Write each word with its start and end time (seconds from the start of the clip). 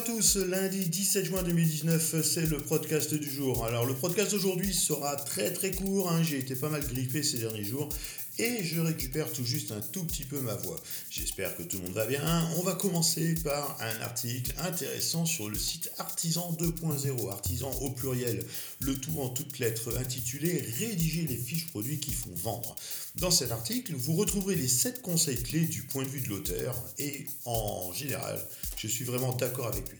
tous, 0.00 0.36
lundi 0.36 0.88
17 0.88 1.24
juin 1.24 1.42
2019, 1.42 2.22
c'est 2.22 2.46
le 2.46 2.58
podcast 2.58 3.14
du 3.14 3.30
jour. 3.30 3.64
Alors 3.64 3.86
le 3.86 3.94
podcast 3.94 4.32
d'aujourd'hui 4.32 4.74
sera 4.74 5.16
très 5.16 5.52
très 5.52 5.70
court, 5.70 6.10
hein. 6.10 6.22
j'ai 6.22 6.38
été 6.38 6.54
pas 6.54 6.68
mal 6.68 6.82
grippé 6.82 7.22
ces 7.22 7.38
derniers 7.38 7.64
jours 7.64 7.88
et 8.38 8.64
je 8.64 8.80
récupère 8.80 9.32
tout 9.32 9.44
juste 9.44 9.72
un 9.72 9.80
tout 9.80 10.04
petit 10.04 10.24
peu 10.24 10.40
ma 10.40 10.54
voix. 10.54 10.80
J'espère 11.10 11.56
que 11.56 11.62
tout 11.62 11.78
le 11.78 11.84
monde 11.84 11.94
va 11.94 12.06
bien. 12.06 12.48
On 12.58 12.62
va 12.62 12.74
commencer 12.74 13.34
par 13.42 13.78
un 13.80 14.00
article 14.02 14.54
intéressant 14.58 15.24
sur 15.24 15.48
le 15.48 15.58
site 15.58 15.90
Artisan 15.98 16.56
2.0, 16.58 17.30
artisan 17.30 17.70
au 17.80 17.90
pluriel, 17.90 18.44
le 18.80 18.96
tout 18.96 19.18
en 19.20 19.28
toutes 19.28 19.58
lettres, 19.58 19.96
intitulé 19.98 20.64
Rédiger 20.78 21.22
les 21.22 21.36
fiches 21.36 21.68
produits 21.68 21.98
qui 21.98 22.12
font 22.12 22.34
vendre. 22.34 22.76
Dans 23.16 23.30
cet 23.30 23.52
article, 23.52 23.94
vous 23.94 24.14
retrouverez 24.14 24.56
les 24.56 24.68
7 24.68 25.02
conseils 25.02 25.42
clés 25.42 25.66
du 25.66 25.82
point 25.82 26.04
de 26.04 26.08
vue 26.08 26.20
de 26.20 26.28
l'auteur 26.28 26.76
et 26.98 27.26
en 27.44 27.92
général, 27.92 28.38
je 28.76 28.88
suis 28.88 29.04
vraiment 29.04 29.32
d'accord 29.34 29.68
avec 29.68 29.88
lui. 29.88 29.98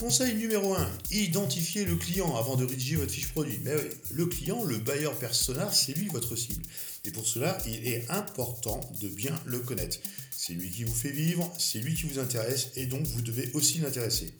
Conseil 0.00 0.34
numéro 0.34 0.74
1, 0.74 0.90
identifiez 1.10 1.84
le 1.84 1.94
client 1.94 2.34
avant 2.34 2.56
de 2.56 2.64
rédiger 2.64 2.96
votre 2.96 3.12
fiche 3.12 3.28
produit. 3.28 3.60
Mais 3.62 3.74
le 4.10 4.24
client, 4.24 4.64
le 4.64 4.78
bailleur 4.78 5.14
persona, 5.14 5.70
c'est 5.70 5.92
lui 5.92 6.08
votre 6.08 6.36
cible. 6.36 6.62
Et 7.04 7.10
pour 7.10 7.26
cela, 7.26 7.58
il 7.66 7.86
est 7.86 8.10
important 8.10 8.80
de 9.02 9.08
bien 9.08 9.38
le 9.44 9.58
connaître. 9.58 9.98
C'est 10.30 10.54
lui 10.54 10.70
qui 10.70 10.84
vous 10.84 10.94
fait 10.94 11.10
vivre, 11.10 11.52
c'est 11.58 11.80
lui 11.80 11.94
qui 11.94 12.04
vous 12.04 12.18
intéresse 12.18 12.68
et 12.76 12.86
donc 12.86 13.02
vous 13.08 13.20
devez 13.20 13.50
aussi 13.52 13.80
l'intéresser. 13.80 14.32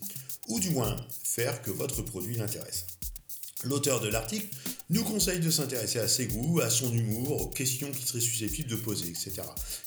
Ou 0.47 0.59
du 0.59 0.71
moins, 0.71 0.95
faire 1.23 1.61
que 1.61 1.69
votre 1.69 2.01
produit 2.01 2.37
l'intéresse. 2.37 2.87
L'auteur 3.63 3.99
de 3.99 4.07
l'article 4.07 4.47
nous 4.91 5.03
conseille 5.05 5.39
de 5.39 5.49
s'intéresser 5.49 5.99
à 5.99 6.07
ses 6.07 6.27
goûts, 6.27 6.59
à 6.59 6.69
son 6.69 6.93
humour, 6.93 7.41
aux 7.41 7.47
questions 7.47 7.89
qu'il 7.91 8.05
serait 8.05 8.19
susceptible 8.19 8.69
de 8.69 8.75
poser, 8.75 9.07
etc. 9.07 9.41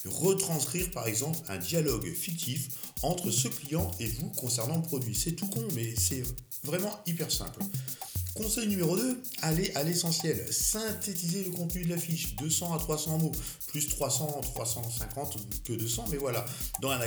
Retranscrire 0.06 0.90
par 0.90 1.06
exemple 1.06 1.38
un 1.48 1.58
dialogue 1.58 2.10
fictif 2.14 2.68
entre 3.02 3.30
ce 3.30 3.48
client 3.48 3.90
et 4.00 4.06
vous 4.06 4.30
concernant 4.30 4.76
le 4.76 4.82
produit. 4.82 5.14
C'est 5.14 5.32
tout 5.32 5.48
con, 5.48 5.62
mais 5.74 5.94
c'est 5.96 6.22
vraiment 6.62 6.98
hyper 7.06 7.30
simple. 7.30 7.60
Conseil 8.34 8.66
numéro 8.66 8.96
2, 8.96 9.22
allez 9.42 9.70
à 9.74 9.84
l'essentiel. 9.84 10.44
Synthétisez 10.50 11.44
le 11.44 11.50
contenu 11.50 11.84
de 11.84 11.90
la 11.90 11.98
fiche, 11.98 12.34
200 12.36 12.74
à 12.74 12.78
300 12.78 13.18
mots, 13.18 13.32
plus 13.68 13.86
300, 13.86 14.40
350 14.54 15.62
que 15.64 15.74
200, 15.74 16.06
mais 16.10 16.16
voilà, 16.16 16.44
dans 16.80 16.90
un, 16.90 17.00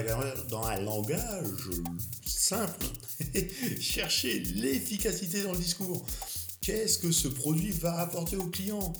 dans 0.49 0.63
un 0.63 0.79
langage 0.81 1.43
simple, 2.25 2.85
cherchez 3.81 4.39
l'efficacité 4.39 5.43
dans 5.43 5.51
le 5.51 5.57
discours. 5.57 6.05
Qu'est-ce 6.67 6.97
que 6.97 7.13
ce 7.13 7.29
produit 7.29 7.71
va 7.71 7.97
apporter 7.97 8.35
au 8.35 8.47
client 8.47 8.91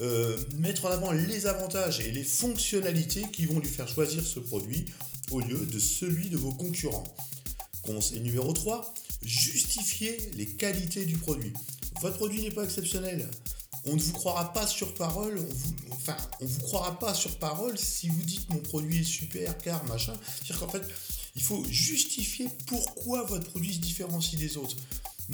euh, 0.00 0.36
Mettre 0.56 0.86
en 0.86 0.88
avant 0.88 1.12
les 1.12 1.46
avantages 1.46 2.00
et 2.00 2.10
les 2.10 2.24
fonctionnalités 2.24 3.22
qui 3.32 3.46
vont 3.46 3.60
lui 3.60 3.68
faire 3.68 3.86
choisir 3.86 4.26
ce 4.26 4.40
produit 4.40 4.86
au 5.30 5.38
lieu 5.38 5.64
de 5.64 5.78
celui 5.78 6.28
de 6.28 6.36
vos 6.36 6.50
concurrents. 6.50 7.04
Conseil 7.82 8.18
numéro 8.18 8.52
3, 8.52 8.92
justifiez 9.22 10.18
les 10.34 10.46
qualités 10.46 11.06
du 11.06 11.16
produit. 11.16 11.52
Votre 12.00 12.16
produit 12.16 12.42
n'est 12.42 12.50
pas 12.50 12.64
exceptionnel. 12.64 13.30
On 13.84 13.94
ne 13.94 14.00
vous 14.00 14.12
croira 14.12 14.52
pas 14.52 14.66
sur 14.66 14.92
parole, 14.94 15.38
on 15.38 15.94
enfin, 15.94 16.16
on 16.40 16.46
vous 16.46 16.60
croira 16.62 16.98
pas 16.98 17.14
sur 17.14 17.38
parole 17.38 17.78
si 17.78 18.08
vous 18.08 18.22
dites 18.22 18.50
mon 18.50 18.58
produit 18.58 19.02
est 19.02 19.04
super, 19.04 19.56
car 19.58 19.84
machin. 19.84 20.14
C'est-à-dire 20.34 20.58
qu'en 20.58 20.68
fait, 20.68 20.82
il 21.36 21.42
faut 21.42 21.64
justifier 21.70 22.48
pourquoi 22.66 23.22
votre 23.22 23.50
produit 23.50 23.74
se 23.74 23.78
différencie 23.78 24.36
des 24.36 24.56
autres. 24.56 24.74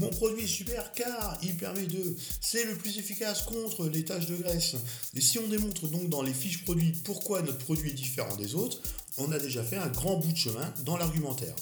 Mon 0.00 0.08
produit 0.08 0.44
est 0.44 0.48
super 0.48 0.92
car 0.92 1.38
il 1.42 1.54
permet 1.56 1.86
de... 1.86 2.16
C'est 2.40 2.64
le 2.64 2.74
plus 2.74 2.98
efficace 2.98 3.42
contre 3.42 3.86
les 3.86 4.02
taches 4.02 4.26
de 4.26 4.36
graisse. 4.36 4.76
Et 5.14 5.20
si 5.20 5.38
on 5.38 5.46
démontre 5.46 5.88
donc 5.88 6.08
dans 6.08 6.22
les 6.22 6.32
fiches 6.32 6.64
produits 6.64 6.92
pourquoi 7.04 7.42
notre 7.42 7.58
produit 7.58 7.90
est 7.90 7.94
différent 7.94 8.34
des 8.36 8.54
autres, 8.54 8.80
on 9.18 9.30
a 9.30 9.38
déjà 9.38 9.62
fait 9.62 9.76
un 9.76 9.88
grand 9.88 10.16
bout 10.16 10.32
de 10.32 10.36
chemin 10.38 10.72
dans 10.86 10.96
l'argumentaire. 10.96 11.54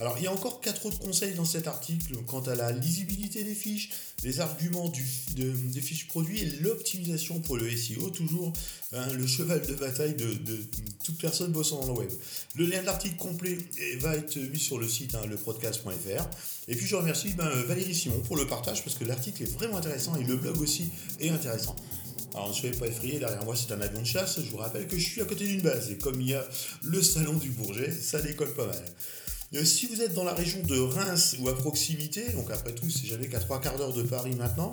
Alors, 0.00 0.16
il 0.16 0.24
y 0.24 0.26
a 0.26 0.32
encore 0.32 0.62
quatre 0.62 0.86
autres 0.86 0.98
conseils 0.98 1.34
dans 1.34 1.44
cet 1.44 1.66
article 1.66 2.16
quant 2.26 2.40
à 2.40 2.54
la 2.54 2.72
lisibilité 2.72 3.44
des 3.44 3.54
fiches, 3.54 3.90
les 4.24 4.40
arguments 4.40 4.90
des 5.36 5.80
fiches 5.82 6.08
produits 6.08 6.40
et 6.40 6.46
l'optimisation 6.62 7.38
pour 7.40 7.58
le 7.58 7.70
SEO, 7.70 8.08
toujours 8.08 8.50
hein, 8.94 9.12
le 9.12 9.26
cheval 9.26 9.60
de 9.60 9.74
bataille 9.74 10.14
de, 10.14 10.32
toute 11.04 11.18
personne 11.18 11.52
bossant 11.52 11.84
dans 11.84 11.92
le 11.92 11.98
web. 11.98 12.10
Le 12.56 12.64
lien 12.64 12.80
de 12.80 12.86
l'article 12.86 13.16
complet 13.16 13.58
va 13.98 14.16
être 14.16 14.38
mis 14.38 14.58
sur 14.58 14.78
le 14.78 14.88
site 14.88 15.14
hein. 15.14 15.20
Et 16.68 16.76
puis 16.76 16.86
je 16.86 16.96
remercie 16.96 17.34
ben, 17.34 17.50
Valérie 17.66 17.94
Simon 17.94 18.20
pour 18.20 18.38
le 18.38 18.46
partage 18.46 18.82
parce 18.82 18.96
que 18.96 19.04
l'article 19.04 19.42
est 19.42 19.52
vraiment 19.52 19.76
intéressant 19.76 20.16
et 20.16 20.24
le 20.24 20.36
blog 20.36 20.62
aussi 20.62 20.88
est 21.20 21.28
intéressant. 21.28 21.76
Alors 22.32 22.48
ne 22.48 22.54
soyez 22.54 22.74
pas 22.74 22.86
effrayés, 22.86 23.18
derrière 23.18 23.44
moi 23.44 23.54
c'est 23.54 23.74
un 23.74 23.80
avion 23.82 24.00
de 24.00 24.06
chasse, 24.06 24.40
je 24.40 24.50
vous 24.50 24.56
rappelle 24.56 24.86
que 24.86 24.96
je 24.96 25.06
suis 25.06 25.20
à 25.20 25.26
côté 25.26 25.46
d'une 25.46 25.60
base 25.60 25.90
et 25.90 25.98
comme 25.98 26.22
il 26.22 26.28
y 26.28 26.34
a 26.34 26.48
le 26.84 27.02
salon 27.02 27.34
du 27.34 27.50
Bourget, 27.50 27.92
ça 27.92 28.22
décolle 28.22 28.54
pas 28.54 28.66
mal. 28.66 28.82
Euh, 29.54 29.64
si 29.64 29.86
vous 29.86 30.00
êtes 30.00 30.14
dans 30.14 30.22
la 30.22 30.32
région 30.32 30.62
de 30.62 30.78
Reims 30.78 31.36
ou 31.40 31.48
à 31.48 31.56
proximité, 31.56 32.28
donc 32.34 32.50
après 32.52 32.72
tout, 32.72 32.88
c'est 32.88 33.06
jamais 33.06 33.28
qu'à 33.28 33.40
trois 33.40 33.60
quarts 33.60 33.76
d'heure 33.76 33.92
de 33.92 34.04
Paris 34.04 34.34
maintenant, 34.36 34.70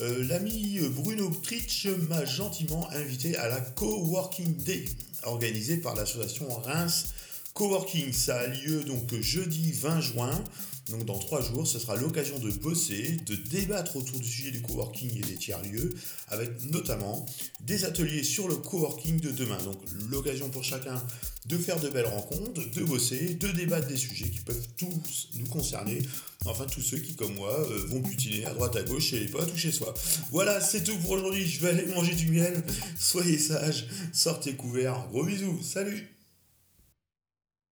euh, 0.00 0.24
l'ami 0.24 0.80
Bruno 0.90 1.30
Tritsch 1.42 1.86
m'a 2.08 2.24
gentiment 2.24 2.90
invité 2.90 3.36
à 3.36 3.48
la 3.48 3.60
Coworking 3.60 4.56
Day, 4.56 4.84
organisée 5.22 5.76
par 5.76 5.94
l'association 5.94 6.48
Reims 6.48 7.14
Coworking. 7.58 8.12
Ça 8.12 8.38
a 8.38 8.46
lieu 8.46 8.84
donc 8.84 9.12
jeudi 9.20 9.72
20 9.72 10.00
juin. 10.00 10.44
Donc 10.90 11.04
dans 11.04 11.18
trois 11.18 11.42
jours, 11.42 11.66
ce 11.66 11.80
sera 11.80 11.96
l'occasion 11.96 12.38
de 12.38 12.50
bosser, 12.52 13.18
de 13.26 13.34
débattre 13.34 13.96
autour 13.96 14.20
du 14.20 14.28
sujet 14.28 14.52
du 14.52 14.62
coworking 14.62 15.18
et 15.18 15.22
des 15.22 15.34
tiers-lieux, 15.34 15.92
avec 16.28 16.50
notamment 16.70 17.26
des 17.60 17.84
ateliers 17.84 18.22
sur 18.22 18.48
le 18.48 18.54
coworking 18.54 19.20
de 19.20 19.32
demain. 19.32 19.58
Donc 19.64 19.76
l'occasion 20.08 20.48
pour 20.50 20.62
chacun 20.62 21.02
de 21.46 21.58
faire 21.58 21.80
de 21.80 21.88
belles 21.88 22.06
rencontres, 22.06 22.62
de 22.70 22.84
bosser, 22.84 23.34
de 23.34 23.48
débattre 23.48 23.88
des 23.88 23.96
sujets 23.96 24.28
qui 24.28 24.40
peuvent 24.40 24.68
tous 24.76 25.28
nous 25.34 25.46
concerner. 25.46 26.00
Enfin, 26.46 26.64
tous 26.66 26.80
ceux 26.80 26.98
qui, 26.98 27.16
comme 27.16 27.34
moi, 27.34 27.50
euh, 27.50 27.86
vont 27.88 27.98
butiner 27.98 28.46
à 28.46 28.54
droite 28.54 28.76
à 28.76 28.82
gauche 28.84 29.08
chez 29.08 29.18
les 29.18 29.26
potes 29.26 29.52
ou 29.52 29.58
chez 29.58 29.72
soi. 29.72 29.92
Voilà, 30.30 30.60
c'est 30.60 30.84
tout 30.84 30.96
pour 30.98 31.10
aujourd'hui. 31.10 31.46
Je 31.46 31.60
vais 31.60 31.70
aller 31.70 31.86
manger 31.86 32.14
du 32.14 32.30
miel. 32.30 32.62
Soyez 32.96 33.36
sages, 33.36 33.88
sortez 34.12 34.54
couverts. 34.54 35.08
Gros 35.10 35.24
bisous. 35.24 35.60
Salut 35.62 36.17